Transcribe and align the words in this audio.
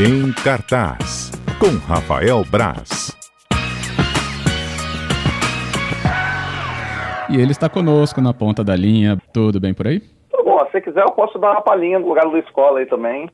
Em 0.00 0.32
cartaz, 0.44 1.32
com 1.58 1.76
Rafael 1.84 2.44
Braz. 2.48 3.10
E 7.28 7.34
ele 7.36 7.50
está 7.50 7.68
conosco 7.68 8.20
na 8.20 8.32
ponta 8.32 8.62
da 8.62 8.76
linha. 8.76 9.18
Tudo 9.32 9.58
bem 9.58 9.74
por 9.74 9.88
aí? 9.88 9.98
Tudo 10.30 10.44
bom. 10.44 10.64
Se 10.70 10.80
quiser, 10.80 11.02
eu 11.02 11.10
posso 11.10 11.36
dar 11.40 11.50
uma 11.50 11.62
palhinha 11.62 11.98
no 11.98 12.06
lugar 12.06 12.30
da 12.30 12.38
escola 12.38 12.78
aí 12.78 12.86
também. 12.86 13.28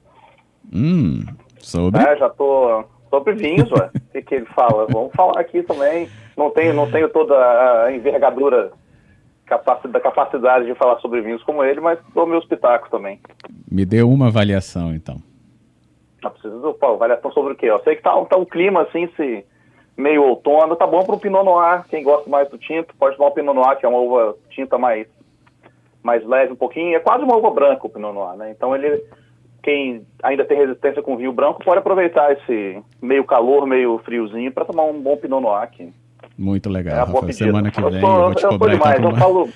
Hum, 0.75 1.27
sobre? 1.59 2.01
É, 2.01 2.17
já 2.17 2.31
tô 2.31 2.83
sobre 3.11 3.35
vinhos, 3.35 3.71
ué. 3.71 3.91
O 3.95 4.01
que, 4.13 4.23
que 4.23 4.35
ele 4.35 4.47
fala? 4.47 4.87
Vamos 4.89 5.13
falar 5.13 5.39
aqui 5.39 5.63
também. 5.65 6.09
Não 6.35 6.49
tenho, 6.49 6.73
não 6.73 6.91
tenho 6.91 7.11
toda 7.11 7.35
a 7.85 7.93
envergadura 7.95 8.73
da 9.91 10.01
capacidade 10.01 10.65
de 10.65 10.75
falar 10.77 10.99
sobre 11.01 11.21
vinhos 11.21 11.43
como 11.43 11.63
ele, 11.63 11.83
mas 11.83 11.99
dou 12.15 12.27
meus 12.27 12.47
pitacos 12.47 12.89
também. 12.89 13.21
Me 13.71 13.85
dê 13.85 14.03
uma 14.03 14.29
avaliação, 14.29 14.95
então. 14.95 15.19
Não 16.25 16.31
precisa 16.31 16.59
do 16.59 16.75
pô, 16.75 16.87
avaliação 16.87 17.31
sobre 17.33 17.53
o 17.53 17.57
quê? 17.57 17.67
Eu 17.67 17.81
sei 17.81 17.97
que 17.97 18.03
tá, 18.03 18.13
tá 18.25 18.37
um 18.37 18.45
clima 18.45 18.83
assim, 18.83 19.09
se 19.17 19.45
meio 19.97 20.23
outono, 20.23 20.75
tá 20.75 20.87
bom 20.87 21.05
para 21.05 21.15
um 21.15 21.19
Pinot 21.19 21.45
Noir. 21.45 21.85
Quem 21.89 22.03
gosta 22.03 22.29
mais 22.29 22.49
do 22.49 22.59
tinto 22.59 22.95
pode 22.97 23.17
tomar 23.17 23.31
um 23.31 23.35
Pinot 23.35 23.55
Noir, 23.55 23.79
que 23.79 23.87
é 23.87 23.89
uma 23.89 23.99
uva 23.99 24.35
tinta 24.51 24.79
mais, 24.79 25.07
mais 26.03 26.27
leve 26.27 26.53
um 26.53 26.57
pouquinho. 26.57 26.97
É 26.97 27.01
quase 27.01 27.23
uma 27.23 27.37
uva 27.37 27.51
branca 27.51 27.87
o 27.87 27.91
Pinot 27.91 28.15
Noir, 28.15 28.37
né? 28.37 28.51
Então 28.51 28.75
ele, 28.75 29.05
quem 29.63 30.07
ainda 30.23 30.45
tem 30.45 30.57
resistência 30.57 31.03
com 31.03 31.17
vinho 31.17 31.33
branco, 31.33 31.65
pode 31.65 31.79
aproveitar 31.79 32.33
esse 32.33 32.83
meio 33.01 33.25
calor, 33.25 33.67
meio 33.67 33.99
friozinho 33.99 34.51
para 34.51 34.65
tomar 34.65 34.85
um 34.85 35.01
bom 35.01 35.17
Pinot 35.17 35.43
Noir 35.43 35.63
aqui. 35.63 35.93
Muito 36.37 36.69
legal, 36.69 37.07
é. 37.29 37.33
Semana 37.33 37.71
que 37.71 37.81
vem 37.81 37.95
eu, 37.95 38.01
tô, 38.01 38.07
eu 38.07 38.25
vou 38.25 38.35
te 38.35 38.45
eu 38.45 38.51
cobrar 38.51 38.73
demais, 38.73 38.99
então. 38.99 39.11
Eu 39.11 39.17
falo, 39.17 39.49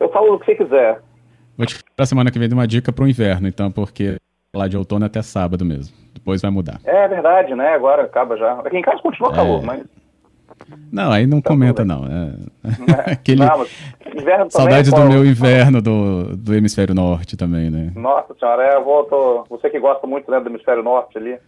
eu 0.00 0.08
falo 0.10 0.34
o 0.34 0.38
que 0.38 0.46
você 0.46 0.54
quiser. 0.56 1.00
Vou 1.56 1.66
te 1.66 1.82
cobrar 1.82 2.06
semana 2.06 2.30
que 2.30 2.38
vem 2.38 2.48
de 2.48 2.54
uma 2.54 2.66
dica 2.66 2.92
para 2.92 3.04
o 3.04 3.08
inverno, 3.08 3.48
então, 3.48 3.70
porque 3.70 4.16
lá 4.54 4.66
de 4.68 4.76
outono 4.76 5.04
até 5.06 5.22
sábado 5.22 5.64
mesmo. 5.64 5.94
Depois 6.14 6.42
vai 6.42 6.50
mudar. 6.50 6.80
É 6.84 7.06
verdade, 7.08 7.54
né? 7.54 7.68
Agora 7.74 8.02
acaba 8.04 8.36
já. 8.36 8.52
Aqui 8.60 8.76
em 8.76 8.82
casa 8.82 9.00
continua 9.02 9.30
É. 9.32 9.34
calor, 9.34 9.62
mas. 9.62 9.82
Não, 10.92 11.10
aí 11.10 11.26
não 11.26 11.40
Tá 11.40 11.48
comenta 11.50 11.82
tudo 11.82 11.88
não. 11.88 12.04
É... 12.06 12.34
É. 13.08 13.12
Aquele... 13.12 13.44
Não, 13.44 14.50
Saudade 14.50 14.90
do 14.90 14.96
pô, 14.96 15.04
meu 15.06 15.24
inverno 15.24 15.80
do, 15.80 16.36
do 16.36 16.54
hemisfério 16.54 16.94
norte 16.94 17.36
também, 17.36 17.70
né? 17.70 17.92
Nossa 17.94 18.34
senhora, 18.38 18.64
é, 18.64 18.76
eu 18.76 18.84
vou, 18.84 19.04
tô- 19.04 19.44
você 19.48 19.70
que 19.70 19.78
gosta 19.80 20.06
muito 20.06 20.30
né, 20.30 20.38
do 20.40 20.48
hemisfério 20.50 20.82
norte 20.82 21.16
ali, 21.16 21.38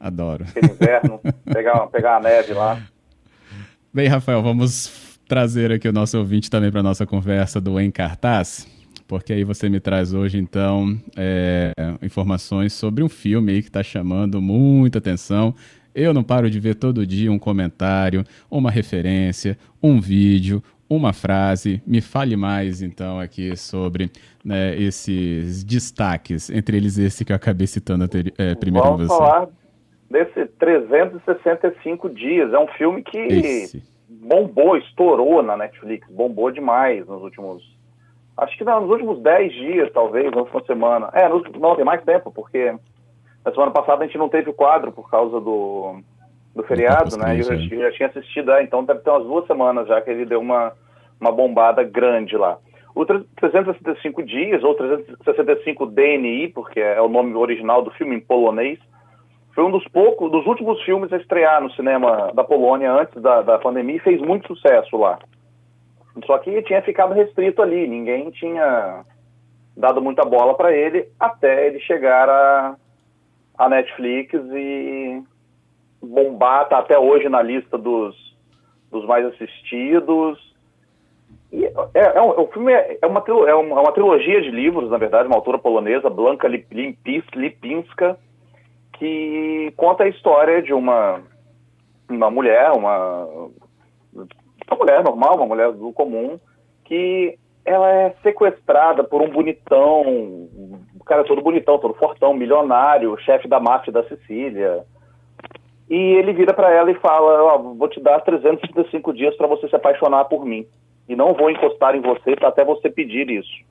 Adoro. 0.00 0.44
aquele 0.48 0.72
inverno, 0.72 1.20
pegar, 1.52 1.86
pegar 1.88 2.16
a 2.16 2.20
neve 2.20 2.54
lá. 2.54 2.78
Bem, 3.92 4.08
Rafael, 4.08 4.42
vamos 4.42 5.18
trazer 5.28 5.72
aqui 5.72 5.88
o 5.88 5.92
nosso 5.92 6.16
ouvinte 6.18 6.48
também 6.50 6.70
para 6.70 6.82
nossa 6.82 7.04
conversa 7.04 7.60
do 7.60 7.78
Em 7.78 7.90
Cartaz, 7.90 8.66
porque 9.06 9.32
aí 9.32 9.44
você 9.44 9.68
me 9.68 9.80
traz 9.80 10.12
hoje, 10.12 10.38
então, 10.38 10.96
é, 11.16 11.72
informações 12.02 12.72
sobre 12.72 13.02
um 13.02 13.08
filme 13.08 13.52
aí 13.52 13.62
que 13.62 13.68
está 13.68 13.82
chamando 13.82 14.40
muita 14.40 14.98
atenção. 14.98 15.54
Eu 15.94 16.12
não 16.12 16.22
paro 16.22 16.50
de 16.50 16.60
ver 16.60 16.74
todo 16.74 17.06
dia 17.06 17.32
um 17.32 17.38
comentário, 17.38 18.24
uma 18.50 18.70
referência, 18.70 19.56
um 19.82 20.00
vídeo, 20.00 20.62
uma 20.88 21.12
frase. 21.12 21.82
Me 21.86 22.00
fale 22.00 22.36
mais, 22.36 22.82
então, 22.82 23.18
aqui 23.18 23.56
sobre 23.56 24.10
né, 24.44 24.76
esses 24.76 25.64
destaques, 25.64 26.50
entre 26.50 26.76
eles 26.76 26.98
esse 26.98 27.24
que 27.24 27.32
eu 27.32 27.36
acabei 27.36 27.66
citando 27.66 28.04
é, 28.38 28.54
primeiro 28.54 28.86
Vamos 28.88 29.06
você. 29.06 29.16
falar 29.16 29.48
desse 30.10 30.46
365 30.58 32.10
dias. 32.10 32.52
É 32.52 32.58
um 32.58 32.68
filme 32.68 33.02
que 33.02 33.18
Esse. 33.18 33.82
bombou, 34.08 34.76
estourou 34.76 35.42
na 35.42 35.56
Netflix, 35.56 36.08
bombou 36.10 36.50
demais 36.50 37.06
nos 37.06 37.22
últimos. 37.22 37.75
Acho 38.36 38.56
que 38.58 38.64
nos 38.64 38.90
últimos 38.90 39.18
10 39.22 39.52
dias, 39.52 39.92
talvez, 39.92 40.30
na 40.30 40.38
última 40.42 40.62
semana. 40.64 41.08
É, 41.14 41.28
nos- 41.28 41.50
não, 41.58 41.74
tem 41.74 41.84
mais 41.84 42.02
tempo, 42.04 42.30
porque 42.30 42.74
na 43.44 43.52
semana 43.52 43.70
passada 43.70 44.04
a 44.04 44.06
gente 44.06 44.18
não 44.18 44.28
teve 44.28 44.50
o 44.50 44.54
quadro 44.54 44.92
por 44.92 45.10
causa 45.10 45.40
do, 45.40 46.00
do 46.54 46.62
feriado, 46.64 47.16
né? 47.16 47.36
E 47.36 47.40
eu 47.40 47.44
já 47.80 47.92
tinha 47.92 48.08
assistido, 48.08 48.52
é, 48.52 48.62
então 48.62 48.84
deve 48.84 49.00
ter 49.00 49.10
umas 49.10 49.24
duas 49.24 49.46
semanas 49.46 49.88
já 49.88 50.00
que 50.02 50.10
ele 50.10 50.26
deu 50.26 50.40
uma, 50.40 50.72
uma 51.20 51.32
bombada 51.32 51.82
grande 51.82 52.36
lá. 52.36 52.58
O 52.94 53.04
365 53.04 54.22
dias, 54.22 54.64
ou 54.64 54.74
365 54.74 55.86
DNI, 55.86 56.48
porque 56.48 56.80
é 56.80 57.00
o 57.00 57.08
nome 57.08 57.34
original 57.34 57.82
do 57.82 57.90
filme 57.90 58.16
em 58.16 58.20
polonês, 58.20 58.78
foi 59.54 59.64
um 59.64 59.70
dos 59.70 59.86
poucos, 59.88 60.30
dos 60.30 60.46
últimos 60.46 60.82
filmes 60.82 61.10
a 61.12 61.16
estrear 61.16 61.62
no 61.62 61.70
cinema 61.72 62.30
da 62.34 62.44
Polônia 62.44 62.92
antes 62.92 63.20
da, 63.22 63.40
da 63.40 63.58
pandemia 63.58 63.96
e 63.96 64.00
fez 64.00 64.20
muito 64.20 64.46
sucesso 64.46 64.96
lá. 64.98 65.18
Só 66.24 66.38
que 66.38 66.62
tinha 66.62 66.80
ficado 66.82 67.12
restrito 67.12 67.60
ali, 67.60 67.86
ninguém 67.86 68.30
tinha 68.30 69.04
dado 69.76 70.00
muita 70.00 70.24
bola 70.24 70.54
para 70.54 70.72
ele 70.72 71.08
até 71.20 71.66
ele 71.66 71.78
chegar 71.80 72.28
a, 72.28 72.76
a 73.58 73.68
Netflix 73.68 74.32
e 74.34 75.22
bombar, 76.02 76.68
tá 76.68 76.78
até 76.78 76.98
hoje 76.98 77.28
na 77.28 77.42
lista 77.42 77.76
dos, 77.76 78.16
dos 78.90 79.04
mais 79.04 79.26
assistidos. 79.26 80.54
E 81.52 81.64
é, 81.66 81.72
é 81.94 82.22
um, 82.22 82.40
o 82.40 82.46
filme 82.48 82.72
é, 82.72 82.98
é 83.02 83.06
uma, 83.06 83.22
é 83.28 83.50
é 83.50 83.54
uma 83.54 83.92
trilogia 83.92 84.40
de 84.40 84.50
livros, 84.50 84.90
na 84.90 84.96
verdade, 84.96 85.28
uma 85.28 85.36
autora 85.36 85.58
polonesa, 85.58 86.08
Blanka 86.08 86.48
Lipinska, 86.48 88.18
que 88.94 89.72
conta 89.76 90.04
a 90.04 90.08
história 90.08 90.62
de 90.62 90.72
uma, 90.72 91.20
uma 92.08 92.30
mulher, 92.30 92.70
uma, 92.72 93.28
uma 94.68 94.78
mulher 94.78 95.02
normal, 95.02 95.36
uma 95.36 95.46
mulher 95.46 95.72
do 95.72 95.92
comum, 95.92 96.38
que 96.84 97.38
ela 97.64 97.90
é 97.90 98.10
sequestrada 98.22 99.02
por 99.02 99.22
um 99.22 99.28
bonitão, 99.28 100.02
o 100.02 101.04
cara 101.04 101.24
todo 101.24 101.42
bonitão, 101.42 101.78
todo 101.78 101.94
fortão, 101.94 102.34
milionário, 102.34 103.18
chefe 103.18 103.48
da 103.48 103.58
máfia 103.60 103.92
da 103.92 104.04
Sicília. 104.04 104.84
E 105.88 105.96
ele 105.96 106.32
vira 106.32 106.52
para 106.52 106.70
ela 106.72 106.90
e 106.90 106.94
fala: 106.94 107.42
ó, 107.44 107.58
vou 107.58 107.88
te 107.88 108.00
dar 108.00 108.20
365 108.20 109.12
dias 109.12 109.36
para 109.36 109.46
você 109.46 109.68
se 109.68 109.76
apaixonar 109.76 110.24
por 110.26 110.44
mim. 110.44 110.66
E 111.08 111.14
não 111.14 111.34
vou 111.34 111.50
encostar 111.50 111.94
em 111.94 112.00
você 112.00 112.34
até 112.42 112.64
você 112.64 112.90
pedir 112.90 113.30
isso. 113.30 113.64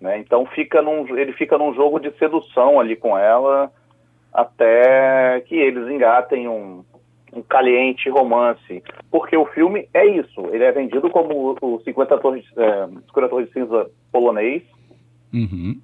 Né? 0.00 0.18
Então 0.18 0.46
fica 0.46 0.80
num, 0.80 1.06
ele 1.16 1.32
fica 1.34 1.58
num 1.58 1.74
jogo 1.74 2.00
de 2.00 2.10
sedução 2.18 2.80
ali 2.80 2.96
com 2.96 3.16
ela 3.18 3.70
até 4.32 5.40
que 5.42 5.54
eles 5.54 5.88
engatem 5.88 6.48
um, 6.48 6.84
um 7.32 7.42
caliente 7.42 8.08
romance. 8.08 8.82
Porque 9.10 9.36
o 9.36 9.46
filme 9.46 9.88
é 9.94 10.06
isso. 10.06 10.46
Ele 10.52 10.64
é 10.64 10.72
vendido 10.72 11.10
como 11.10 11.56
o 11.60 11.80
50 11.80 12.18
Torres, 12.18 12.44
é, 12.56 12.86
50 13.06 13.28
Torres 13.28 13.46
de 13.48 13.52
Cinza 13.52 13.90
polonês. 14.12 14.62
Uhum. 15.32 15.80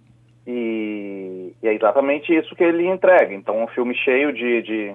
E, 0.46 1.52
e 1.62 1.68
é 1.68 1.74
exatamente 1.74 2.34
isso 2.34 2.54
que 2.54 2.64
ele 2.64 2.86
entrega. 2.86 3.34
Então, 3.34 3.62
um 3.62 3.68
filme 3.68 3.94
cheio 3.94 4.32
de. 4.32 4.62
de... 4.62 4.94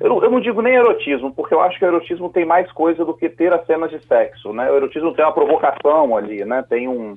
Eu, 0.00 0.08
não- 0.08 0.24
eu 0.24 0.30
não 0.30 0.40
digo 0.40 0.60
nem 0.60 0.74
erotismo, 0.74 1.32
porque 1.32 1.54
eu 1.54 1.60
acho 1.60 1.78
que 1.78 1.84
o 1.84 1.88
erotismo 1.88 2.28
tem 2.28 2.44
mais 2.44 2.70
coisa 2.72 3.04
do 3.04 3.14
que 3.14 3.28
ter 3.28 3.52
as 3.52 3.64
cenas 3.66 3.90
de 3.90 4.04
sexo. 4.04 4.52
Né? 4.52 4.70
O 4.70 4.76
erotismo 4.76 5.14
tem 5.14 5.24
uma 5.24 5.32
provocação 5.32 6.16
ali, 6.16 6.44
né? 6.44 6.64
tem 6.68 6.88
um, 6.88 7.14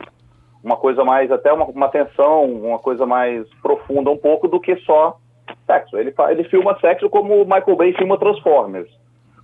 uma 0.63 0.77
coisa 0.77 1.03
mais, 1.03 1.31
até 1.31 1.51
uma, 1.51 1.65
uma 1.65 1.89
tensão, 1.89 2.45
uma 2.45 2.77
coisa 2.77 3.05
mais 3.05 3.47
profunda 3.61 4.11
um 4.11 4.17
pouco 4.17 4.47
do 4.47 4.59
que 4.59 4.75
só 4.77 5.17
sexo. 5.67 5.97
Ele, 5.97 6.13
ele 6.29 6.44
filma 6.45 6.75
sexo 6.79 7.09
como 7.09 7.35
o 7.35 7.45
Michael 7.45 7.75
Bay 7.75 7.94
filma 7.94 8.17
Transformers, 8.17 8.89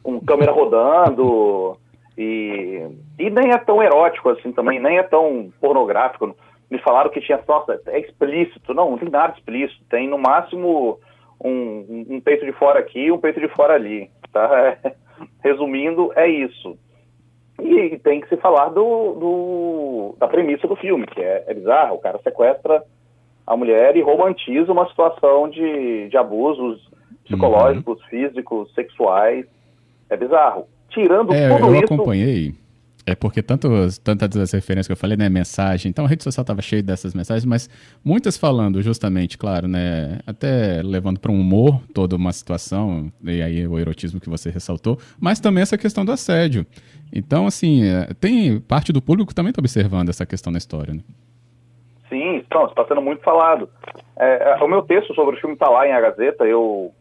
com 0.02 0.20
câmera 0.20 0.52
rodando. 0.56 1.78
E, 2.18 2.88
e 3.20 3.30
nem 3.30 3.52
é 3.52 3.58
tão 3.58 3.82
erótico 3.84 4.30
assim 4.30 4.52
também, 4.52 4.80
nem 4.80 4.98
é 4.98 5.04
tão 5.04 5.52
pornográfico. 5.60 6.36
Me 6.72 6.80
falaram 6.80 7.10
que 7.12 7.22
tinha, 7.22 7.40
nossa, 7.48 7.80
é 7.88 8.00
explícito. 8.00 8.74
Não, 8.74 8.92
não 8.92 8.98
tem 8.98 9.10
nada 9.10 9.34
explícito. 9.38 9.84
Tem 9.90 10.08
no 10.08 10.18
máximo 10.18 11.00
um, 11.44 12.06
um- 12.10 12.22
peito 12.22 12.46
de 12.46 12.52
fora 12.54 12.80
aqui 12.80 13.12
um 13.12 13.18
peito 13.20 13.40
de 13.40 13.48
fora 13.50 13.74
ali. 13.76 14.10
Tá? 14.32 14.78
Resumindo, 15.44 16.12
é 16.16 16.28
isso. 16.28 16.78
E 17.62 17.98
tem 18.00 18.20
que 18.22 18.30
se 18.30 18.38
falar 18.38 18.70
do, 18.70 19.14
do- 19.14 20.16
da 20.18 20.28
premissa 20.28 20.68
do 20.68 20.76
filme, 20.76 21.06
que 21.06 21.22
é, 21.22 21.44
é 21.48 21.54
bizarro. 21.54 21.96
O 21.96 22.00
cara 22.00 22.20
sequestra 22.24 22.84
a 23.46 23.58
mulher 23.58 23.96
e 23.96 24.02
romantiza 24.02 24.72
uma 24.72 24.88
situação 24.88 25.50
de, 25.50 26.10
de 26.10 26.18
abusos 26.18 26.82
psicológicos, 27.26 28.02
físicos, 28.10 28.74
sexuais. 28.74 29.46
É 30.10 30.18
bizarro. 30.18 30.66
Tirando 30.90 31.34
É, 31.34 31.50
tudo 31.50 31.68
eu 31.68 31.76
isso. 31.76 31.86
acompanhei. 31.86 32.54
É 33.06 33.16
porque 33.16 33.42
tantos, 33.42 33.98
tantas 33.98 34.30
das 34.30 34.52
referências 34.54 34.88
que 34.88 34.94
eu 34.94 34.98
falei, 34.98 35.18
né, 35.18 35.28
mensagem, 35.28 35.90
então 35.90 36.06
a 36.06 36.08
rede 36.08 36.24
social 36.24 36.42
estava 36.42 36.62
cheia 36.62 36.82
dessas 36.82 37.14
mensagens, 37.14 37.44
mas 37.44 37.70
muitas 38.02 38.38
falando 38.38 38.82
justamente, 38.82 39.38
claro, 39.38 39.68
né, 39.68 40.20
até 40.26 40.82
levando 40.82 41.20
para 41.20 41.30
um 41.30 41.38
humor 41.42 41.82
toda 41.94 42.16
uma 42.16 42.32
situação, 42.32 43.12
e 43.22 43.42
aí 43.42 43.68
o 43.68 43.78
erotismo 43.78 44.22
que 44.22 44.30
você 44.30 44.50
ressaltou, 44.50 44.98
mas 45.20 45.42
também 45.42 45.62
essa 45.62 45.78
questão 45.78 46.06
do 46.06 46.14
assédio. 46.14 46.66
Então, 47.12 47.46
assim, 47.46 47.84
é, 47.84 48.14
tem 48.18 48.58
parte 48.62 48.94
do 48.94 49.02
público 49.02 49.30
que 49.30 49.36
também 49.36 49.50
está 49.50 49.60
observando 49.60 50.08
essa 50.08 50.26
questão 50.26 50.52
na 50.52 50.58
história, 50.58 50.94
né? 50.94 51.02
Sim, 52.14 52.36
então, 52.36 52.68
está 52.68 52.86
sendo 52.86 53.02
muito 53.02 53.24
falado. 53.24 53.68
É, 54.16 54.52
é, 54.52 54.64
o 54.64 54.68
meu 54.68 54.84
texto 54.84 55.16
sobre 55.16 55.36
o 55.36 55.40
filme 55.40 55.56
está 55.56 55.68
lá 55.68 55.88
em 55.88 55.94
A 55.94 56.00
Gazeta, 56.00 56.46
eu. 56.46 56.92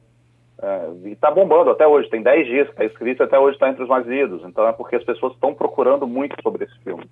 É, 0.63 0.89
e 1.05 1.13
está 1.13 1.31
bombando 1.31 1.69
até 1.69 1.87
hoje, 1.87 2.09
tem 2.09 2.23
10 2.23 2.47
dias 2.47 2.67
que 2.69 2.73
está 2.73 2.85
escrito 2.87 3.23
até 3.23 3.39
hoje 3.39 3.57
está 3.57 3.69
entre 3.69 3.83
os 3.83 3.89
mais 3.91 4.07
lidos. 4.07 4.43
Então 4.43 4.67
é 4.67 4.73
porque 4.73 4.97
as 4.97 5.05
pessoas 5.05 5.35
estão 5.35 5.53
procurando 5.53 6.07
muito 6.07 6.35
sobre 6.43 6.65
esse 6.65 6.79
filme. 6.83 7.05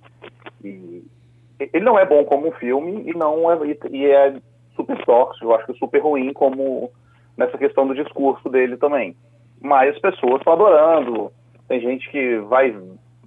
E 0.64 1.04
ele 1.60 1.84
não 1.84 1.98
é 1.98 2.06
bom 2.06 2.24
como 2.24 2.48
um 2.48 2.52
filme 2.52 3.02
e 3.06 3.12
não 3.12 3.52
é, 3.52 3.58
e 3.90 4.06
é 4.06 4.34
super 4.74 5.04
tóxico, 5.04 5.44
eu 5.44 5.54
acho 5.54 5.66
que 5.66 5.78
super 5.78 6.00
ruim 6.00 6.32
como, 6.32 6.90
nessa 7.36 7.58
questão 7.58 7.86
do 7.86 7.94
discurso 7.94 8.48
dele 8.48 8.78
também. 8.78 9.14
Mas 9.60 9.94
as 9.94 10.00
pessoas 10.00 10.38
estão 10.38 10.54
adorando. 10.54 11.30
Tem 11.68 11.80
gente 11.80 12.10
que 12.10 12.38
vai. 12.38 12.74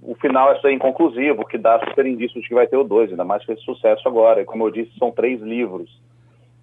O 0.04 0.14
final 0.14 0.52
é 0.52 0.72
inconclusivo, 0.72 1.46
que 1.46 1.56
dá 1.56 1.80
super 1.88 2.04
indício 2.04 2.40
de 2.40 2.46
que 2.46 2.54
vai 2.54 2.66
ter 2.66 2.76
o 2.76 2.84
dois, 2.84 3.10
ainda 3.10 3.24
mais 3.24 3.44
que 3.44 3.52
esse 3.52 3.62
sucesso 3.62 4.06
agora. 4.06 4.42
E 4.42 4.44
como 4.44 4.66
eu 4.66 4.70
disse, 4.70 4.96
são 4.98 5.10
três 5.10 5.40
livros. 5.40 5.90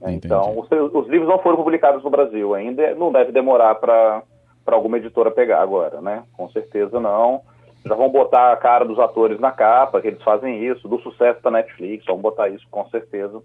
Então, 0.08 0.58
os, 0.58 0.68
os, 0.72 1.08
livros 1.08 1.30
não 1.30 1.40
foram 1.40 1.58
publicados 1.58 2.04
no 2.04 2.10
Brasil 2.10 2.56
ainda, 2.56 2.96
não 2.96 3.12
deve 3.12 3.32
demorar 3.32 3.76
para 3.76 4.24
alguma 4.68 4.98
editora 4.98 5.30
pegar 5.30 5.62
agora, 5.62 6.02
né? 6.02 6.24
Com 6.36 6.50
certeza 6.50 7.00
não. 7.00 7.42
Já 7.86 7.96
vão 7.96 8.10
botar 8.10 8.52
a 8.52 8.58
cara 8.58 8.86
dos 8.86 9.00
atores 9.00 9.40
na 9.40 9.52
capa, 9.52 10.02
que 10.02 10.08
eles 10.08 10.22
fazem 10.22 10.64
isso, 10.64 10.88
do 10.88 11.00
sucesso 11.00 11.42
da 11.42 11.52
Netflix, 11.52 12.06
vão 12.06 12.18
botar 12.18 12.50
isso 12.50 12.66
com 12.70 12.88
certeza. 12.90 13.42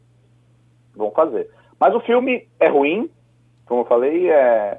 Vão 0.95 1.11
fazer. 1.11 1.51
Mas 1.79 1.95
o 1.95 2.01
filme 2.01 2.47
é 2.61 2.69
ruim, 2.69 3.11
como 3.67 3.83
eu 3.83 3.87
falei, 3.87 4.31
é, 4.31 4.79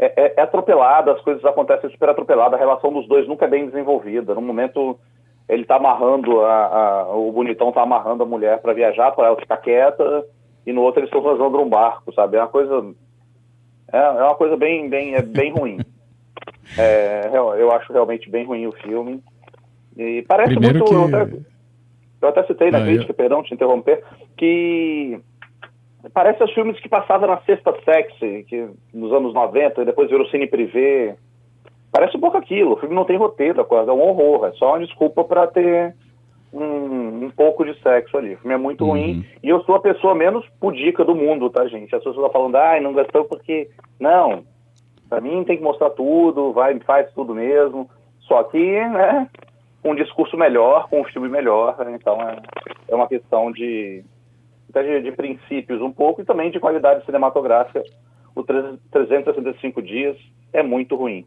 é, 0.00 0.12
é, 0.16 0.34
é 0.38 0.40
atropelado, 0.40 1.10
as 1.10 1.20
coisas 1.20 1.44
acontecem 1.44 1.90
super 1.90 2.08
atropeladas, 2.08 2.54
a 2.54 2.62
relação 2.62 2.90
dos 2.90 3.06
dois 3.06 3.28
nunca 3.28 3.44
é 3.44 3.48
bem 3.48 3.66
desenvolvida. 3.66 4.34
No 4.34 4.40
momento, 4.40 4.98
ele 5.46 5.66
tá 5.66 5.76
amarrando, 5.76 6.40
a, 6.40 6.66
a 6.66 7.14
o 7.14 7.30
bonitão 7.30 7.70
tá 7.70 7.82
amarrando 7.82 8.22
a 8.22 8.26
mulher 8.26 8.60
para 8.62 8.72
viajar, 8.72 9.12
para 9.12 9.26
ela 9.26 9.36
ficar 9.36 9.58
quieta, 9.58 10.24
e 10.66 10.72
no 10.72 10.80
outro 10.80 11.00
eles 11.00 11.08
estão 11.08 11.22
fazendo 11.22 11.60
um 11.60 11.68
barco, 11.68 12.14
sabe? 12.14 12.38
É 12.38 12.40
uma 12.40 12.48
coisa. 12.48 12.94
É, 13.92 13.98
é 13.98 14.22
uma 14.22 14.34
coisa 14.34 14.56
bem, 14.56 14.88
bem, 14.88 15.14
é 15.14 15.22
bem 15.22 15.52
ruim. 15.52 15.78
É, 16.78 17.28
eu 17.32 17.72
acho 17.72 17.92
realmente 17.92 18.30
bem 18.30 18.46
ruim 18.46 18.64
o 18.64 18.72
filme. 18.72 19.20
E 19.96 20.22
parece 20.22 20.52
Primeiro 20.52 20.78
muito. 20.78 20.88
Que... 20.88 20.94
Eu, 20.94 21.20
até, 21.20 21.36
eu 22.22 22.28
até 22.28 22.44
citei 22.44 22.70
na 22.70 22.78
ah, 22.78 22.82
crítica, 22.82 23.10
eu... 23.10 23.14
perdão 23.14 23.42
te 23.42 23.52
interromper, 23.52 24.04
que 24.36 25.20
parece 26.12 26.42
os 26.42 26.52
filmes 26.52 26.78
que 26.80 26.88
passavam 26.88 27.28
na 27.28 27.38
Sexta 27.42 27.74
Sexy, 27.84 28.44
que 28.48 28.68
nos 28.92 29.12
anos 29.12 29.34
90, 29.34 29.82
e 29.82 29.84
depois 29.84 30.08
virou 30.08 30.26
Cine 30.26 30.46
Privé. 30.46 31.16
Parece 31.92 32.16
um 32.16 32.20
pouco 32.20 32.36
aquilo. 32.36 32.72
O 32.72 32.76
filme 32.76 32.94
não 32.94 33.04
tem 33.04 33.16
roteiro, 33.16 33.60
é 33.60 33.92
um 33.92 34.00
horror. 34.00 34.46
É 34.46 34.52
só 34.52 34.70
uma 34.70 34.80
desculpa 34.80 35.24
para 35.24 35.46
ter 35.48 35.94
um, 36.52 37.24
um, 37.24 37.30
pouco 37.30 37.64
de 37.64 37.78
sexo 37.82 38.16
ali. 38.16 38.34
O 38.34 38.38
filme 38.38 38.54
é 38.54 38.58
muito 38.58 38.84
uhum. 38.84 38.90
ruim. 38.90 39.26
E 39.42 39.48
eu 39.48 39.62
sou 39.64 39.74
a 39.74 39.80
pessoa 39.80 40.14
menos 40.14 40.46
pudica 40.60 41.04
do 41.04 41.14
mundo, 41.14 41.50
tá, 41.50 41.66
gente? 41.66 41.94
As 41.94 42.02
pessoas 42.02 42.16
estão 42.16 42.30
falando, 42.30 42.56
ai, 42.56 42.80
não 42.80 42.92
gostou 42.92 43.24
porque. 43.24 43.68
Não. 43.98 44.44
Pra 45.08 45.20
mim 45.20 45.42
tem 45.44 45.56
que 45.56 45.62
mostrar 45.62 45.90
tudo, 45.90 46.52
vai, 46.52 46.78
faz 46.80 47.12
tudo 47.12 47.34
mesmo. 47.34 47.90
Só 48.20 48.44
que, 48.44 48.58
né, 48.58 49.28
um 49.84 49.94
discurso 49.94 50.36
melhor, 50.36 50.88
com 50.88 51.00
um 51.00 51.04
filme 51.04 51.28
melhor. 51.28 51.76
Então 51.92 52.20
é, 52.22 52.36
é 52.88 52.94
uma 52.94 53.08
questão 53.08 53.50
de, 53.50 54.04
de, 54.72 55.02
de 55.02 55.12
princípios 55.12 55.80
um 55.80 55.92
pouco 55.92 56.22
e 56.22 56.24
também 56.24 56.50
de 56.50 56.60
qualidade 56.60 57.04
cinematográfica. 57.04 57.82
O 58.34 58.42
365 58.42 59.82
dias 59.82 60.16
é 60.52 60.62
muito 60.62 60.96
ruim. 60.96 61.26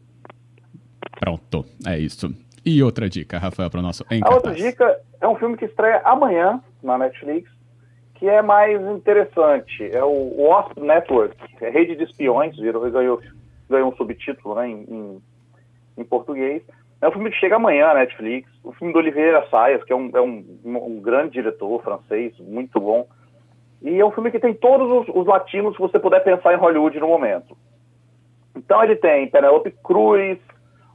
Pronto, 1.20 1.64
é 1.86 1.98
isso. 1.98 2.34
E 2.64 2.82
outra 2.82 3.08
dica, 3.08 3.38
Rafael, 3.38 3.70
para 3.70 3.80
o 3.80 3.82
nosso 3.82 4.04
A 4.08 4.34
outra 4.34 4.54
dica 4.54 4.98
é 5.20 5.28
um 5.28 5.36
filme 5.36 5.56
que 5.56 5.66
estreia 5.66 6.00
amanhã 6.04 6.62
na 6.82 6.96
Netflix, 6.96 7.50
que 8.14 8.26
é 8.26 8.40
mais 8.40 8.80
interessante. 8.80 9.84
É 9.92 10.02
o 10.02 10.48
Wasp 10.48 10.78
Network, 10.80 11.36
é 11.60 11.68
Rede 11.68 11.94
de 11.94 12.04
Espiões, 12.04 12.56
virou, 12.56 12.90
ganhou, 12.90 13.20
ganhou 13.68 13.92
um 13.92 13.96
subtítulo 13.96 14.54
né, 14.54 14.68
em, 14.68 14.82
em, 14.82 15.22
em, 15.98 16.04
português. 16.04 16.62
É 17.02 17.08
um 17.08 17.12
filme 17.12 17.30
que 17.30 17.36
chega 17.36 17.56
amanhã 17.56 17.88
na 17.88 17.94
Netflix. 17.94 18.48
O 18.62 18.72
filme 18.72 18.94
do 18.94 18.98
Oliveira 18.98 19.46
Sayas, 19.50 19.84
que 19.84 19.92
é 19.92 19.96
um, 19.96 20.10
é 20.14 20.20
um, 20.22 20.42
um 20.64 21.00
grande 21.02 21.32
diretor 21.32 21.82
francês, 21.82 22.32
muito 22.38 22.80
bom. 22.80 23.06
E 23.84 24.00
é 24.00 24.04
um 24.04 24.10
filme 24.10 24.30
que 24.30 24.40
tem 24.40 24.54
todos 24.54 24.90
os, 24.90 25.14
os 25.14 25.26
latinos 25.26 25.76
que 25.76 25.82
você 25.82 25.98
puder 25.98 26.24
pensar 26.24 26.54
em 26.54 26.56
Hollywood 26.56 26.98
no 26.98 27.06
momento. 27.06 27.54
Então 28.56 28.82
ele 28.82 28.96
tem 28.96 29.28
Penelope 29.28 29.70
Cruz, 29.84 30.38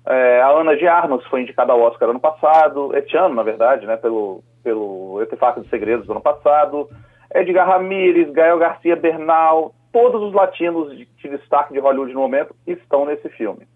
é, 0.07 0.41
a 0.41 0.49
Ana 0.49 0.75
de 0.75 0.87
Armas 0.87 1.23
foi 1.27 1.41
indicada 1.41 1.71
ao 1.71 1.81
Oscar 1.81 2.09
ano 2.09 2.19
passado, 2.19 2.97
este 2.97 3.15
ano, 3.15 3.35
na 3.35 3.43
verdade, 3.43 3.85
né, 3.85 3.95
pelo, 3.95 4.43
pelo 4.63 5.19
Artefato 5.19 5.61
de 5.61 5.69
Segredos 5.69 6.07
do 6.07 6.13
ano 6.13 6.21
passado. 6.21 6.89
Edgar 7.31 7.67
Ramírez, 7.67 8.31
Gael 8.31 8.57
Garcia 8.57 8.95
Bernal, 8.95 9.71
todos 9.93 10.23
os 10.23 10.33
latinos 10.33 10.97
de, 10.97 11.05
de, 11.05 11.29
destaque 11.29 11.73
de 11.73 11.79
Hollywood 11.79 12.11
no 12.11 12.21
momento 12.21 12.55
estão 12.65 13.05
nesse 13.05 13.29
filme. 13.29 13.67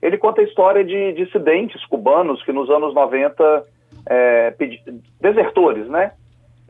Ele 0.00 0.16
conta 0.18 0.40
a 0.40 0.44
história 0.44 0.84
de 0.84 1.12
dissidentes 1.14 1.84
cubanos 1.86 2.40
que 2.44 2.52
nos 2.52 2.70
anos 2.70 2.94
90, 2.94 3.64
é, 4.06 4.50
pedi, 4.52 4.80
desertores, 5.20 5.88
né, 5.88 6.12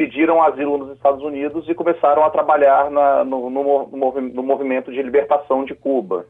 pediram 0.02 0.42
asilo 0.42 0.78
nos 0.78 0.96
Estados 0.96 1.22
Unidos 1.22 1.68
e 1.68 1.74
começaram 1.74 2.24
a 2.24 2.30
trabalhar 2.30 2.90
na, 2.90 3.24
no, 3.24 3.48
no, 3.48 3.88
no, 3.88 4.42
movimento 4.42 4.90
de 4.90 5.00
libertação 5.00 5.64
de 5.64 5.76
Cuba. 5.76 6.26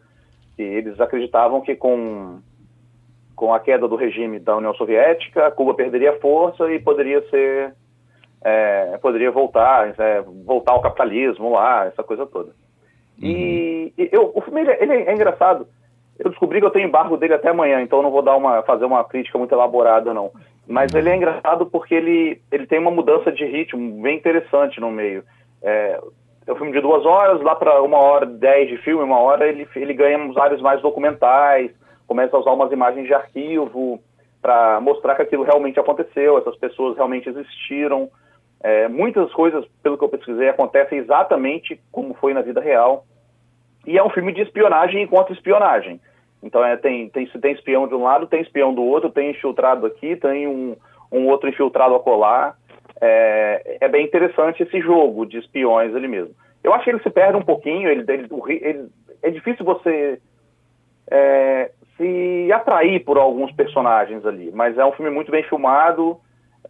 E 0.59 0.63
eles 0.63 1.01
acreditavam 1.01 1.63
que 1.63 1.75
com 1.75 2.41
com 3.35 3.53
a 3.53 3.59
queda 3.59 3.89
do 3.89 3.97
regime 3.97 4.39
da 4.39 4.57
União 4.57 4.75
Soviética, 4.75 5.51
Cuba 5.53 5.75
perderia 5.75 6.21
força 6.21 6.71
e 6.71 6.79
poderia 6.79 7.23
ser 7.31 7.75
é, 8.45 8.99
poderia 8.99 9.31
voltar 9.31 9.89
é, 9.99 10.21
voltar 10.45 10.73
ao 10.73 10.83
capitalismo 10.83 11.53
lá, 11.53 11.87
essa 11.87 12.03
coisa 12.03 12.27
toda. 12.27 12.51
Uhum. 13.23 13.29
E, 13.29 13.95
e 13.97 14.09
eu, 14.13 14.33
o 14.35 14.43
filme 14.43 14.61
ele, 14.61 14.77
ele, 14.81 14.93
é 15.05 15.15
engraçado. 15.15 15.67
Eu 16.19 16.29
descobri 16.29 16.61
que 16.61 16.67
eu 16.67 16.71
tenho 16.71 16.87
embargo 16.87 17.17
dele 17.17 17.33
até 17.33 17.49
amanhã, 17.49 17.81
então 17.81 18.03
não 18.03 18.11
vou 18.11 18.21
dar 18.21 18.37
uma 18.37 18.63
fazer 18.65 18.85
uma 18.85 19.03
crítica 19.03 19.39
muito 19.39 19.55
elaborada 19.55 20.13
não. 20.13 20.31
Mas 20.67 20.95
ele 20.95 21.09
é 21.09 21.17
engraçado 21.17 21.67
porque 21.67 21.95
ele 21.95 22.41
ele 22.51 22.67
tem 22.67 22.79
uma 22.79 22.91
mudança 22.91 23.33
de 23.33 23.45
ritmo 23.45 24.03
bem 24.03 24.17
interessante 24.17 24.81
no 24.81 24.91
meio. 24.91 25.25
É, 25.63 26.01
é 26.47 26.53
um 26.53 26.57
filme 26.57 26.73
de 26.73 26.81
duas 26.81 27.05
horas, 27.05 27.41
lá 27.43 27.55
para 27.55 27.83
uma 27.83 27.99
hora 27.99 28.27
dez 28.27 28.69
de 28.69 28.77
filme, 28.79 29.03
uma 29.03 29.19
hora 29.19 29.47
ele 29.47 29.67
ele 29.75 29.95
ganha 29.95 30.19
uns 30.19 30.37
áreas 30.37 30.61
mais 30.61 30.81
documentais 30.81 31.71
começa 32.13 32.37
a 32.37 32.41
usar 32.41 32.53
umas 32.53 32.71
imagens 32.71 33.07
de 33.07 33.15
arquivo 33.15 33.99
para 34.43 34.79
mostrar 34.83 35.15
que 35.15 35.23
aquilo 35.23 35.45
realmente 35.45 35.81
aconteceu, 35.81 36.37
essas 36.37 36.57
pessoas 36.57 36.95
realmente 36.95 37.27
existiram. 37.27 38.11
É, 38.63 38.87
muitas 38.87 39.33
coisas, 39.33 39.65
pelo 39.83 39.97
que 39.97 40.05
eu 40.05 40.11
pesquisei, 40.11 40.49
acontecem 40.49 40.99
exatamente 40.99 41.81
como 41.91 42.13
foi 42.15 42.35
na 42.35 42.43
vida 42.43 42.61
real. 42.61 43.07
E 43.87 43.97
é 43.97 44.05
um 44.05 44.11
filme 44.11 44.33
de 44.33 44.43
espionagem 44.43 45.03
e 45.03 45.09
contra-espionagem. 45.09 46.01
Então, 46.43 46.65
é, 46.65 46.77
tem, 46.77 47.09
tem, 47.09 47.27
tem 47.27 47.53
espião 47.53 47.87
de 47.87 47.95
um 47.95 48.03
lado, 48.03 48.27
tem 48.27 48.43
espião 48.43 48.75
do 48.75 48.83
outro, 48.83 49.11
tem 49.11 49.31
infiltrado 49.31 49.87
aqui, 49.87 50.17
tem 50.17 50.47
um, 50.49 50.77
um 51.11 51.29
outro 51.29 51.49
infiltrado 51.49 51.95
a 51.95 52.01
colar. 52.01 52.57
É, 53.01 53.79
é, 53.81 53.89
bem 53.89 54.05
interessante 54.05 54.63
esse 54.63 54.81
jogo 54.81 55.25
de 55.25 55.39
espiões 55.39 55.95
ali 55.95 56.09
mesmo. 56.09 56.35
Eu 56.63 56.73
acho 56.75 56.85
que 56.85 56.91
ele 56.91 57.03
se 57.03 57.11
perde 57.11 57.37
um 57.37 57.43
pouquinho, 57.43 57.89
ele, 57.89 58.05
ele, 58.09 58.29
ele 58.61 58.89
é 59.23 59.31
difícil 59.31 59.65
você 59.65 60.21
é, 61.11 61.71
se 61.97 62.53
atrair 62.53 63.05
por 63.05 63.19
alguns 63.19 63.53
personagens 63.53 64.25
ali. 64.25 64.51
Mas 64.53 64.79
é 64.79 64.85
um 64.85 64.93
filme 64.93 65.11
muito 65.11 65.31
bem 65.31 65.43
filmado. 65.45 66.19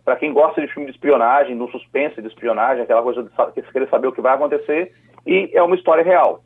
Para 0.04 0.16
quem 0.16 0.32
gosta 0.32 0.60
de 0.60 0.68
filme 0.68 0.86
de 0.86 0.92
espionagem, 0.92 1.56
do 1.56 1.68
suspense 1.68 2.20
de 2.20 2.28
espionagem, 2.28 2.82
aquela 2.82 3.02
coisa 3.02 3.22
de 3.22 3.62
querer 3.70 3.88
saber 3.88 4.08
o 4.08 4.12
que 4.12 4.20
vai 4.20 4.34
acontecer, 4.34 4.92
e 5.24 5.50
é 5.52 5.62
uma 5.62 5.76
história 5.76 6.02
real. 6.02 6.42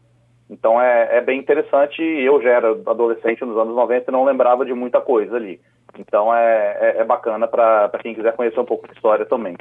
Então 0.48 0.80
é, 0.80 1.18
é, 1.18 1.20
bem 1.20 1.40
interessante. 1.40 2.00
Eu 2.00 2.40
já 2.42 2.50
era 2.50 2.70
adolescente 2.70 3.44
nos 3.44 3.58
anos 3.58 3.74
90 3.74 4.10
e 4.10 4.12
não 4.12 4.24
lembrava 4.24 4.64
de 4.64 4.72
muita 4.72 5.00
coisa 5.00 5.36
ali. 5.36 5.60
Então 5.98 6.34
é, 6.34 6.76
é, 6.80 7.00
é 7.00 7.04
bacana 7.04 7.48
para 7.48 7.90
quem 8.00 8.14
quiser 8.14 8.34
conhecer 8.34 8.60
um 8.60 8.64
pouco 8.64 8.86
da 8.86 8.92
história 8.92 9.26
também. 9.26 9.56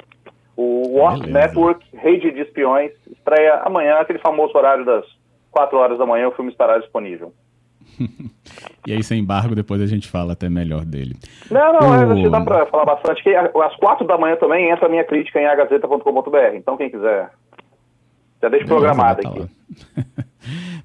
O 0.56 1.00
Wasp 1.00 1.26
Network, 1.28 1.86
Rede 1.94 2.32
de 2.32 2.42
Espiões, 2.42 2.92
estreia 3.12 3.62
amanhã, 3.66 3.98
aquele 3.98 4.20
famoso 4.20 4.58
horário 4.58 4.86
das 4.86 5.06
4 5.52 5.78
horas 5.78 5.98
da 5.98 6.06
manhã, 6.06 6.30
o 6.30 6.32
filme 6.32 6.52
estará 6.52 6.78
disponível. 6.78 7.34
e 8.88 8.94
aí, 8.94 9.04
sem 9.04 9.20
embargo, 9.20 9.56
depois 9.56 9.82
a 9.82 9.86
gente 9.86 10.10
fala 10.10 10.34
até 10.34 10.50
melhor 10.50 10.86
dele. 10.86 11.16
Não, 11.52 11.74
não, 11.74 11.90
o... 11.90 12.12
acho 12.12 12.24
que 12.24 12.30
dá 12.30 12.42
para 12.42 12.66
falar 12.68 12.86
bastante. 12.86 13.24
Que 13.24 13.36
às 13.36 13.76
quatro 13.78 14.06
da 14.08 14.18
manhã 14.18 14.36
também 14.38 14.70
entra 14.70 14.86
a 14.86 14.90
minha 14.90 15.04
crítica 15.04 15.40
em 15.40 15.46
agazeta.com.br. 15.46 16.56
Então, 16.56 16.78
quem 16.78 16.90
quiser, 16.90 17.32
já 18.42 18.50
deixa 18.50 18.66
programado 18.66 19.28
aqui. 19.28 19.50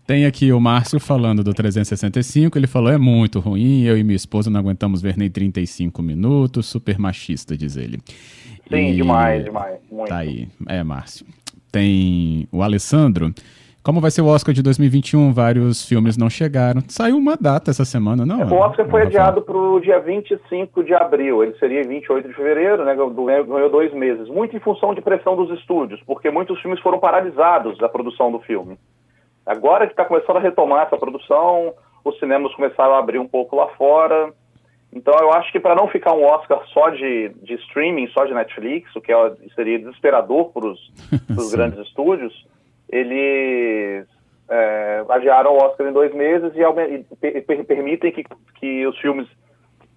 Tem 0.06 0.26
aqui 0.26 0.52
o 0.52 0.60
Márcio 0.60 0.98
falando 0.98 1.42
do 1.44 1.52
365. 1.52 2.58
Ele 2.58 2.66
falou: 2.66 2.90
é 2.90 2.98
muito 2.98 3.40
ruim, 3.40 3.82
eu 3.82 3.96
e 3.96 4.02
minha 4.02 4.16
esposa 4.16 4.50
não 4.50 4.60
aguentamos 4.60 5.02
ver 5.02 5.16
nem 5.16 5.30
35 5.30 6.02
minutos. 6.02 6.66
Super 6.66 6.98
machista, 6.98 7.56
diz 7.56 7.76
ele. 7.76 7.98
Sim, 8.68 8.90
e... 8.90 8.94
demais, 8.96 9.44
demais. 9.44 9.78
Muito. 9.90 10.08
Tá 10.08 10.18
aí. 10.18 10.48
É, 10.68 10.82
Márcio. 10.82 11.26
Tem 11.70 12.48
o 12.50 12.62
Alessandro. 12.62 13.32
Como 13.82 13.98
vai 13.98 14.10
ser 14.10 14.20
o 14.20 14.26
Oscar 14.26 14.54
de 14.54 14.62
2021? 14.62 15.32
Vários 15.32 15.88
filmes 15.88 16.18
não 16.18 16.28
chegaram. 16.28 16.82
Saiu 16.86 17.16
uma 17.16 17.34
data 17.34 17.70
essa 17.70 17.84
semana, 17.84 18.26
não? 18.26 18.42
o 18.42 18.54
Oscar 18.54 18.86
foi 18.90 19.02
adiado 19.02 19.40
para 19.40 19.56
o 19.56 19.80
dia 19.80 19.98
25 19.98 20.84
de 20.84 20.92
abril. 20.92 21.42
Ele 21.42 21.54
seria 21.58 21.82
28 21.82 22.28
de 22.28 22.34
fevereiro, 22.34 22.84
né? 22.84 22.94
Ganhou 22.94 23.70
dois 23.70 23.92
meses. 23.94 24.28
Muito 24.28 24.54
em 24.54 24.60
função 24.60 24.94
de 24.94 25.00
pressão 25.00 25.34
dos 25.34 25.50
estúdios, 25.58 25.98
porque 26.06 26.30
muitos 26.30 26.60
filmes 26.60 26.78
foram 26.80 26.98
paralisados 26.98 27.78
da 27.78 27.88
produção 27.88 28.30
do 28.30 28.40
filme. 28.40 28.76
Agora 29.50 29.84
que 29.84 29.92
está 29.92 30.04
começando 30.04 30.36
a 30.36 30.40
retomar 30.40 30.86
essa 30.86 30.96
produção, 30.96 31.74
os 32.04 32.16
cinemas 32.20 32.54
começaram 32.54 32.94
a 32.94 33.00
abrir 33.00 33.18
um 33.18 33.26
pouco 33.26 33.56
lá 33.56 33.66
fora. 33.70 34.32
Então 34.92 35.12
eu 35.18 35.32
acho 35.32 35.50
que 35.50 35.58
para 35.58 35.74
não 35.74 35.88
ficar 35.88 36.12
um 36.12 36.24
Oscar 36.24 36.64
só 36.68 36.90
de, 36.90 37.30
de 37.42 37.54
streaming, 37.54 38.06
só 38.10 38.24
de 38.26 38.32
Netflix, 38.32 38.94
o 38.94 39.00
que 39.00 39.12
é, 39.12 39.32
seria 39.56 39.80
desesperador 39.80 40.52
para 40.52 40.68
os 40.68 40.80
grandes 41.52 41.80
estúdios, 41.80 42.32
eles 42.88 44.06
é, 44.48 45.04
adiaram 45.08 45.52
o 45.52 45.56
Oscar 45.56 45.88
em 45.88 45.92
dois 45.92 46.14
meses 46.14 46.52
e, 46.54 47.26
e 47.26 47.40
per 47.40 47.64
permitem 47.64 48.12
que, 48.12 48.24
que 48.54 48.86
os 48.86 48.96
filmes 48.98 49.26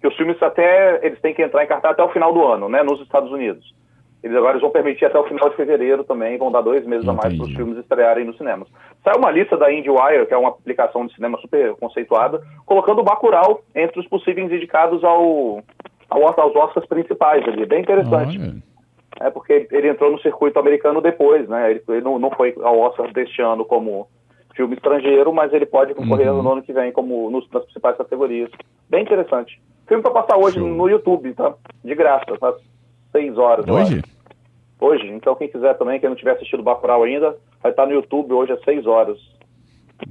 que 0.00 0.08
os 0.08 0.16
filmes 0.16 0.42
até 0.42 0.98
eles 1.06 1.20
têm 1.20 1.32
que 1.32 1.42
entrar 1.42 1.62
em 1.62 1.68
cartaz 1.68 1.92
até 1.92 2.02
o 2.02 2.12
final 2.12 2.34
do 2.34 2.44
ano, 2.44 2.68
né, 2.68 2.82
nos 2.82 3.00
Estados 3.00 3.30
Unidos. 3.30 3.72
Eles 4.24 4.38
agora 4.38 4.58
vão 4.58 4.70
permitir 4.70 5.04
até 5.04 5.18
o 5.18 5.24
final 5.24 5.50
de 5.50 5.56
fevereiro 5.56 6.02
também, 6.02 6.38
vão 6.38 6.50
dar 6.50 6.62
dois 6.62 6.86
meses 6.86 7.04
Entendi. 7.04 7.20
a 7.20 7.22
mais 7.22 7.36
para 7.36 7.46
os 7.46 7.54
filmes 7.54 7.76
estrearem 7.76 8.24
nos 8.24 8.38
cinemas. 8.38 8.66
Saiu 9.04 9.18
uma 9.18 9.30
lista 9.30 9.54
da 9.54 9.70
IndieWire, 9.70 10.24
que 10.26 10.32
é 10.32 10.36
uma 10.38 10.48
aplicação 10.48 11.06
de 11.06 11.14
cinema 11.14 11.36
super 11.42 11.74
conceituada, 11.74 12.40
colocando 12.64 13.02
o 13.02 13.04
Bacurau 13.04 13.60
entre 13.74 14.00
os 14.00 14.08
possíveis 14.08 14.50
indicados 14.50 15.04
ao, 15.04 15.62
ao, 16.08 16.40
aos 16.40 16.56
Oscars 16.56 16.86
principais 16.86 17.46
ali. 17.46 17.66
Bem 17.66 17.82
interessante. 17.82 18.40
Olha. 18.40 18.54
É 19.20 19.28
porque 19.28 19.68
ele 19.70 19.90
entrou 19.90 20.10
no 20.10 20.18
circuito 20.20 20.58
americano 20.58 21.02
depois, 21.02 21.46
né? 21.46 21.72
Ele, 21.72 21.82
ele 21.86 22.00
não, 22.00 22.18
não, 22.18 22.30
foi 22.30 22.54
ao 22.62 22.78
Oscar 22.78 23.12
deste 23.12 23.42
ano 23.42 23.62
como 23.66 24.08
filme 24.56 24.74
estrangeiro, 24.74 25.34
mas 25.34 25.52
ele 25.52 25.66
pode 25.66 25.92
concorrer 25.94 26.32
uhum. 26.32 26.42
no 26.42 26.52
ano 26.52 26.62
que 26.62 26.72
vem 26.72 26.90
como 26.92 27.30
nos, 27.30 27.46
nas 27.50 27.64
principais 27.64 27.98
categorias. 27.98 28.50
Bem 28.88 29.02
interessante. 29.02 29.60
Filme 29.86 30.02
para 30.02 30.12
passar 30.12 30.38
hoje 30.38 30.58
Show. 30.58 30.66
no 30.66 30.88
YouTube, 30.88 31.34
tá? 31.34 31.52
De 31.84 31.94
graça, 31.94 32.38
tá? 32.40 32.54
Seis 33.12 33.36
horas. 33.36 33.68
Hoje? 33.68 34.02
Hoje. 34.84 35.08
Então 35.08 35.34
quem 35.34 35.48
quiser 35.48 35.74
também, 35.78 35.98
quem 35.98 36.10
não 36.10 36.16
tiver 36.16 36.32
assistido 36.32 36.62
Bacurau 36.62 37.04
ainda, 37.04 37.36
vai 37.62 37.72
estar 37.72 37.86
no 37.86 37.92
YouTube 37.92 38.34
hoje 38.34 38.52
às 38.52 38.62
seis 38.64 38.86
horas. 38.86 39.18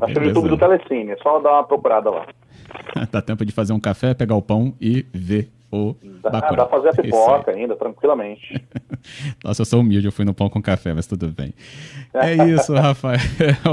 Acho 0.02 0.20
no 0.20 0.26
YouTube 0.26 0.50
do 0.50 0.58
Telecine, 0.58 1.12
é 1.12 1.18
só 1.18 1.40
dar 1.40 1.52
uma 1.52 1.64
procurada 1.64 2.10
lá. 2.10 2.26
Dá 3.12 3.22
tempo 3.22 3.46
de 3.46 3.52
fazer 3.52 3.74
um 3.74 3.80
café, 3.80 4.16
pegar 4.16 4.36
o 4.36 4.42
pão 4.42 4.74
e 4.82 5.06
ver 5.14 5.50
o 5.72 5.96
dá, 6.22 6.30
Bacurau. 6.30 6.56
Dá 6.56 6.66
pra 6.66 6.78
fazer 6.78 6.90
a 6.90 7.04
pipoca 7.04 7.52
ainda, 7.52 7.76
tranquilamente. 7.76 8.64
Nossa, 9.44 9.62
eu 9.62 9.66
sou 9.66 9.82
humilde, 9.82 10.08
eu 10.08 10.12
fui 10.12 10.26
no 10.26 10.34
pão 10.34 10.50
com 10.50 10.62
café, 10.62 10.94
mas 10.94 11.06
tudo 11.06 11.28
bem. 11.28 11.54
É 12.14 12.34
isso, 12.50 12.74
Rafael. 12.74 13.20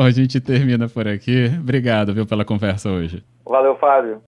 A 0.02 0.10
gente 0.10 0.40
termina 0.40 0.88
por 0.88 1.06
aqui. 1.06 1.50
Obrigado, 1.60 2.12
viu, 2.12 2.26
pela 2.26 2.44
conversa 2.44 2.90
hoje. 2.90 3.22
Valeu, 3.46 3.76
Fábio. 3.76 4.18